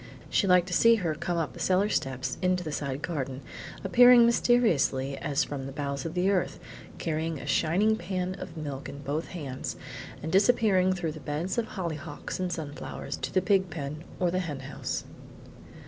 [0.31, 3.41] She liked to see her come up the cellar steps into the side garden,
[3.83, 6.59] appearing mysteriously as from the bowels of the earth,
[6.97, 9.75] carrying a shining pan of milk in both hands,
[10.23, 14.39] and disappearing through the beds of hollyhocks and sunflowers to the pig pen or the
[14.39, 15.03] hen house.